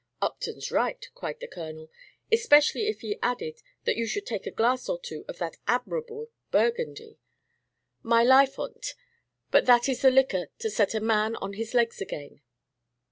[0.19, 1.91] "Upton's right," cried the Colonel,
[2.31, 6.31] "especially if he added that you should take a glass or two of that admirable
[6.49, 7.19] Burgundy.
[8.01, 8.95] My life on 't
[9.51, 12.41] but that is the liquor to set a man on his legs again."